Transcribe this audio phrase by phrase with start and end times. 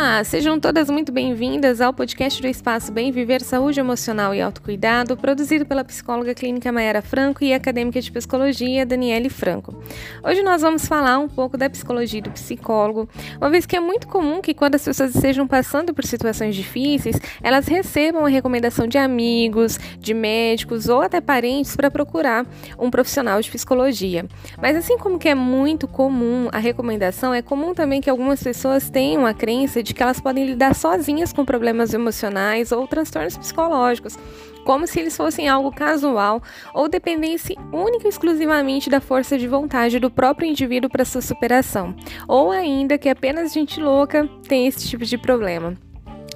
[0.00, 5.14] Olá, sejam todas muito bem-vindas ao podcast do Espaço Bem Viver Saúde Emocional e Autocuidado,
[5.14, 9.78] produzido pela psicóloga clínica Mayara Franco e acadêmica de psicologia Daniele Franco.
[10.24, 14.08] Hoje nós vamos falar um pouco da psicologia do psicólogo, uma vez que é muito
[14.08, 18.96] comum que quando as pessoas estejam passando por situações difíceis, elas recebam a recomendação de
[18.96, 22.46] amigos, de médicos ou até parentes para procurar
[22.78, 24.24] um profissional de psicologia.
[24.62, 28.88] Mas assim como que é muito comum a recomendação, é comum também que algumas pessoas
[28.88, 34.18] tenham a crença de que elas podem lidar sozinhas com problemas emocionais ou transtornos psicológicos,
[34.64, 36.42] como se eles fossem algo casual
[36.74, 41.94] ou dependesse única e exclusivamente da força de vontade do próprio indivíduo para sua superação,
[42.28, 45.89] ou ainda que apenas gente louca tem esse tipo de problema.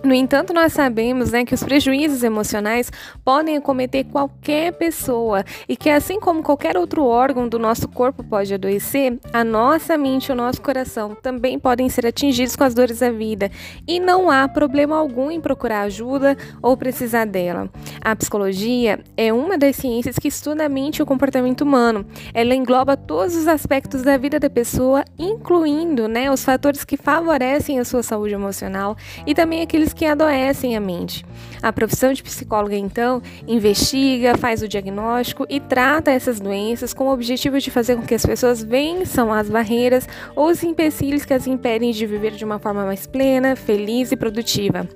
[0.04, 2.92] No entanto, nós sabemos né, que os prejuízos emocionais
[3.24, 8.52] podem acometer qualquer pessoa e que, assim como qualquer outro órgão do nosso corpo pode
[8.52, 12.98] adoecer, a nossa mente e o nosso coração também podem ser atingidos com as dores
[12.98, 13.50] da vida
[13.88, 17.70] e não há problema algum em procurar ajuda ou precisar dela.
[18.02, 22.05] A psicologia é uma das ciências que estuda a mente e o comportamento humano.
[22.34, 27.80] Ela engloba todos os aspectos da vida da pessoa, incluindo né, os fatores que favorecem
[27.80, 31.25] a sua saúde emocional e também aqueles que adoecem a mente.
[31.62, 37.12] A profissão de psicóloga, então, investiga, faz o diagnóstico e trata essas doenças com o
[37.12, 41.47] objetivo de fazer com que as pessoas vençam as barreiras ou os empecilhos que as
[41.47, 44.86] impedem de viver de uma forma mais plena, feliz e produtiva.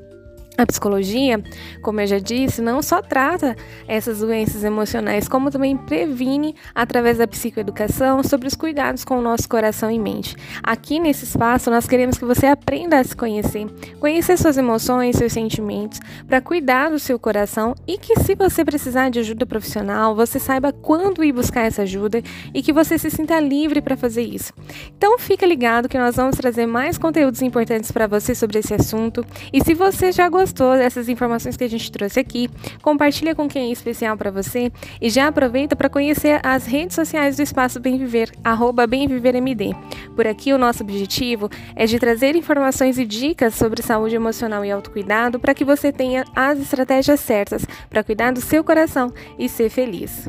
[0.59, 1.41] A psicologia,
[1.81, 3.55] como eu já disse, não só trata
[3.87, 9.49] essas doenças emocionais, como também previne, através da psicoeducação, sobre os cuidados com o nosso
[9.49, 10.35] coração e mente.
[10.61, 13.69] Aqui nesse espaço, nós queremos que você aprenda a se conhecer,
[14.01, 19.11] conhecer suas emoções, seus sentimentos, para cuidar do seu coração e que, se você precisar
[19.11, 22.21] de ajuda profissional, você saiba quando ir buscar essa ajuda
[22.53, 24.53] e que você se sinta livre para fazer isso.
[24.97, 29.25] Então, fica ligado que nós vamos trazer mais conteúdos importantes para você sobre esse assunto.
[29.53, 32.49] E se você já gostou, gostou dessas informações que a gente trouxe aqui,
[32.81, 37.37] compartilha com quem é especial para você e já aproveita para conhecer as redes sociais
[37.37, 39.77] do Espaço Bem Viver, arroba BemViverMD.
[40.17, 44.71] Por aqui o nosso objetivo é de trazer informações e dicas sobre saúde emocional e
[44.71, 49.69] autocuidado para que você tenha as estratégias certas para cuidar do seu coração e ser
[49.69, 50.29] feliz.